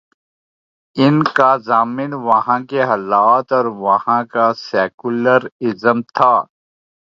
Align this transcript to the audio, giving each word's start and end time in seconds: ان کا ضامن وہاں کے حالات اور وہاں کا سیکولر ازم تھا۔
ان 0.95 1.15
کا 1.37 1.49
ضامن 1.67 2.13
وہاں 2.27 2.59
کے 2.69 2.81
حالات 2.83 3.47
اور 3.53 3.65
وہاں 3.83 4.21
کا 4.33 4.45
سیکولر 4.67 5.41
ازم 5.67 5.97
تھا۔ 6.15 6.33